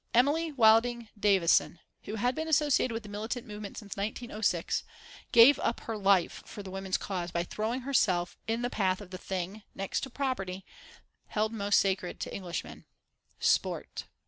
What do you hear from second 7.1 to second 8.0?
by throwing